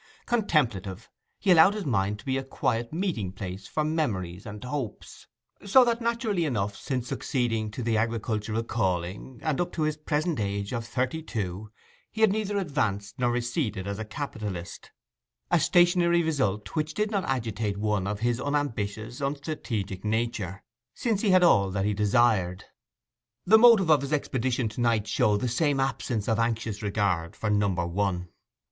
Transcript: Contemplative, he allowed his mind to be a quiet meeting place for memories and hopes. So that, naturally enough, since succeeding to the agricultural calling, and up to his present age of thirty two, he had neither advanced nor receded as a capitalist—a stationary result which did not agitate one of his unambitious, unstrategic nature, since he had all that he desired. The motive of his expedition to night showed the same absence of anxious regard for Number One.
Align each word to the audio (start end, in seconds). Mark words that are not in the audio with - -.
Contemplative, 0.25 1.11
he 1.37 1.51
allowed 1.51 1.75
his 1.75 1.85
mind 1.85 2.17
to 2.17 2.25
be 2.25 2.35
a 2.35 2.43
quiet 2.43 2.91
meeting 2.91 3.31
place 3.31 3.67
for 3.67 3.83
memories 3.83 4.47
and 4.47 4.63
hopes. 4.63 5.27
So 5.63 5.85
that, 5.85 6.01
naturally 6.01 6.43
enough, 6.43 6.75
since 6.75 7.07
succeeding 7.07 7.69
to 7.69 7.83
the 7.83 7.97
agricultural 7.97 8.63
calling, 8.63 9.39
and 9.43 9.61
up 9.61 9.71
to 9.73 9.83
his 9.83 9.97
present 9.97 10.39
age 10.39 10.73
of 10.73 10.87
thirty 10.87 11.21
two, 11.21 11.71
he 12.11 12.21
had 12.21 12.31
neither 12.31 12.57
advanced 12.57 13.19
nor 13.19 13.31
receded 13.31 13.85
as 13.85 13.99
a 13.99 14.03
capitalist—a 14.03 15.59
stationary 15.59 16.23
result 16.23 16.69
which 16.75 16.95
did 16.95 17.11
not 17.11 17.25
agitate 17.25 17.77
one 17.77 18.07
of 18.07 18.21
his 18.21 18.41
unambitious, 18.41 19.21
unstrategic 19.21 20.03
nature, 20.03 20.63
since 20.95 21.21
he 21.21 21.29
had 21.29 21.43
all 21.43 21.69
that 21.69 21.85
he 21.85 21.93
desired. 21.93 22.65
The 23.45 23.59
motive 23.59 23.91
of 23.91 24.01
his 24.01 24.13
expedition 24.13 24.67
to 24.69 24.81
night 24.81 25.05
showed 25.05 25.41
the 25.41 25.47
same 25.47 25.79
absence 25.79 26.27
of 26.27 26.39
anxious 26.39 26.81
regard 26.81 27.35
for 27.35 27.51
Number 27.51 27.85
One. 27.85 28.29